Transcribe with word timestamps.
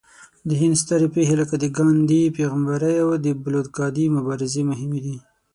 د 0.47 0.49
هند 0.61 0.75
سترې 0.81 1.07
پېښې 1.15 1.35
لکه 1.41 1.55
د 1.59 1.65
ګاندهي 1.77 2.33
پیغمبرۍ 2.37 2.95
او 3.03 3.09
د 3.25 3.27
بلوکادي 3.43 4.05
مبارزې 4.17 4.61
مهمې 4.71 4.99
دي. 5.05 5.17